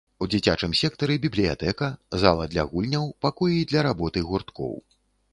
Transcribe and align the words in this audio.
У 0.25 0.25
дзіцячым 0.33 0.71
сектары 0.77 1.17
бібліятэка, 1.25 1.89
зала 2.23 2.47
для 2.53 2.65
гульняў, 2.71 3.05
пакоі 3.27 3.59
для 3.73 3.83
работы 3.89 4.25
гурткоў. 4.31 4.73